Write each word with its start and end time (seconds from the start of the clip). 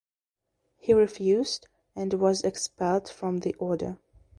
He 0.77 0.93
refused 0.95 1.67
and 1.95 2.11
was 2.15 2.41
expelled 2.41 3.07
from 3.07 3.41
the 3.41 3.53
order. 3.59 3.99